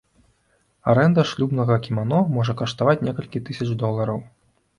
Арэнда 0.93 1.25
шлюбнага 1.31 1.75
кімано 1.89 2.23
можа 2.39 2.57
каштаваць 2.63 2.97
некалькі 3.11 3.45
тысяч 3.53 3.69
долараў. 3.85 4.19